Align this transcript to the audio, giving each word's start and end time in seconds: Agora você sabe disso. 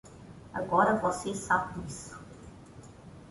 Agora 0.51 0.95
você 0.95 1.31
sabe 1.35 1.79
disso. 1.83 2.19